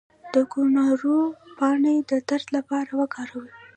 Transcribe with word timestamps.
د 0.33 0.35
کوکنارو 0.51 1.17
پاڼې 1.57 1.95
د 2.09 2.11
درد 2.29 2.47
لپاره 2.57 2.91
وکاروئ 3.01 3.49